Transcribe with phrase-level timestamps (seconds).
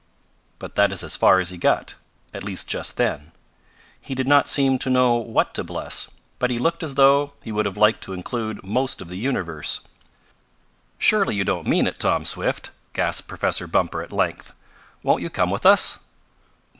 [0.57, 1.93] But that is as far as he got
[2.33, 3.31] at least just then.
[4.01, 6.07] He did not seem to know what to bless,
[6.39, 9.81] but he looked as though he would have liked to include most of the universe.
[10.97, 14.53] "Surely you don't mean it, Tom Swift," gasped Professor Bumper at length.
[15.03, 15.99] "Won't you come with us?"